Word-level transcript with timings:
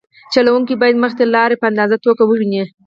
چلوونکی 0.33 0.75
باید 0.81 1.01
مخې 1.03 1.15
ته 1.19 1.25
لاره 1.33 1.55
په 1.61 1.67
ازاده 1.71 1.97
توګه 2.05 2.23
وویني 2.25 2.63